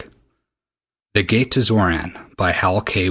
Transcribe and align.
]The 1.13 1.21
Gate 1.23 1.51
to 1.51 1.59
Xoran 1.59 2.33
_By 2.35 2.53
Hal 2.53 2.81
K. 2.81 2.99